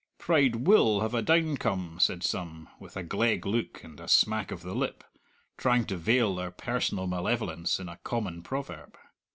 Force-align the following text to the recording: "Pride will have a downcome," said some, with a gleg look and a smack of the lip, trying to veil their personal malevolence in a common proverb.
"Pride 0.17 0.65
will 0.65 1.01
have 1.01 1.13
a 1.13 1.21
downcome," 1.21 1.99
said 1.99 2.23
some, 2.23 2.69
with 2.79 2.97
a 2.97 3.03
gleg 3.03 3.45
look 3.45 3.83
and 3.83 3.99
a 3.99 4.07
smack 4.07 4.49
of 4.49 4.63
the 4.63 4.73
lip, 4.73 5.03
trying 5.59 5.85
to 5.85 5.95
veil 5.95 6.33
their 6.33 6.49
personal 6.49 7.05
malevolence 7.05 7.79
in 7.79 7.87
a 7.87 7.97
common 7.97 8.41
proverb. 8.41 8.97